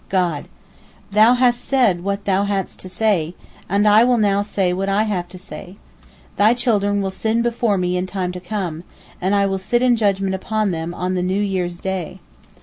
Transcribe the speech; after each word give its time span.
God: 0.09 0.47
"Thou 1.11 1.35
hast 1.35 1.63
said 1.63 2.03
what 2.03 2.25
thou 2.25 2.45
hadst 2.45 2.79
to 2.79 2.89
say, 2.89 3.35
and 3.69 3.87
I 3.87 4.03
will 4.03 4.17
now 4.17 4.41
say 4.41 4.73
what 4.73 4.89
I 4.89 5.03
have 5.03 5.27
to 5.27 5.37
say. 5.37 5.75
Thy 6.37 6.55
children 6.55 7.03
will 7.03 7.11
sin 7.11 7.43
before 7.43 7.77
me 7.77 7.95
in 7.95 8.07
time 8.07 8.31
to 8.31 8.39
come, 8.39 8.83
and 9.21 9.35
I 9.35 9.45
will 9.45 9.59
sit 9.59 9.83
in 9.83 9.95
judgment 9.95 10.33
upon 10.33 10.71
them 10.71 10.95
on 10.95 11.13
the 11.13 11.21
New 11.21 11.39
Year's 11.43 11.79
Day. 11.79 12.19